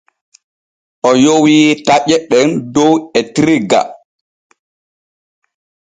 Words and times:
O 1.09 1.11
yowi 1.23 1.55
taƴe 1.85 2.15
ɗen 2.29 2.49
dow 2.73 2.93
etirga. 3.19 3.81